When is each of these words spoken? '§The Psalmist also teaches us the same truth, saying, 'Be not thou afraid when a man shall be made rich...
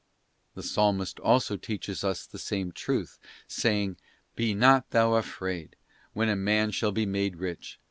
'§The 0.55 0.63
Psalmist 0.63 1.19
also 1.19 1.57
teaches 1.57 2.03
us 2.03 2.25
the 2.25 2.39
same 2.39 2.71
truth, 2.71 3.19
saying, 3.47 3.97
'Be 4.35 4.55
not 4.55 4.89
thou 4.89 5.13
afraid 5.13 5.75
when 6.13 6.27
a 6.27 6.35
man 6.35 6.71
shall 6.71 6.91
be 6.91 7.05
made 7.05 7.35
rich... 7.35 7.77